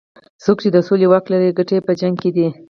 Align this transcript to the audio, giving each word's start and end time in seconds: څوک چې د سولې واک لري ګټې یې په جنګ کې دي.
څوک 0.43 0.57
چې 0.63 0.69
د 0.71 0.77
سولې 0.87 1.07
واک 1.09 1.25
لري 1.33 1.49
ګټې 1.57 1.75
یې 1.77 1.85
په 1.87 1.93
جنګ 1.99 2.15
کې 2.21 2.29
دي. 2.35 2.47